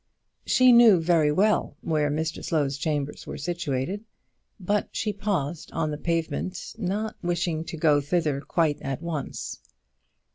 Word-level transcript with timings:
She 0.47 0.71
knew 0.71 0.99
very 0.99 1.31
well 1.31 1.77
where 1.81 2.09
Mr 2.09 2.43
Slow's 2.43 2.75
chambers 2.79 3.27
were 3.27 3.37
situated, 3.37 4.03
but 4.59 4.89
she 4.91 5.13
paused 5.13 5.71
on 5.73 5.91
the 5.91 5.97
pavement, 5.99 6.73
not 6.79 7.15
wishing 7.21 7.63
to 7.65 7.77
go 7.77 8.01
thither 8.01 8.41
quite 8.41 8.81
at 8.81 9.03
once. 9.03 9.59